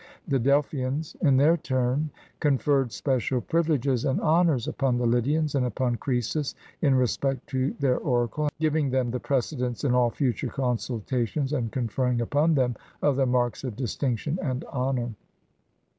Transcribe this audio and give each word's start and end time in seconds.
The 0.27 0.39
Dclphians, 0.39 1.15
in 1.21 1.37
their 1.37 1.55
turn, 1.57 2.09
conferred 2.39 2.91
special 2.91 3.39
privileges 3.39 4.03
and 4.03 4.19
honors 4.19 4.67
upon 4.67 4.97
the 4.97 5.05
Lydians 5.05 5.53
and 5.53 5.63
upon 5.63 5.97
Crcesus 5.97 6.55
in 6.81 6.95
respect 6.95 7.45
to 7.49 7.75
their 7.79 7.99
oracle, 7.99 8.49
giving 8.59 8.89
them 8.89 9.11
the 9.11 9.19
precedence 9.19 9.83
in 9.83 9.93
all 9.93 10.09
future 10.09 10.49
consultations, 10.49 11.53
and 11.53 11.71
conferring 11.71 12.19
upon 12.19 12.55
them 12.55 12.77
other 13.03 13.27
marks 13.27 13.63
of 13.63 13.75
distinction 13.75 14.39
and 14.41 14.63
honor. 14.71 15.11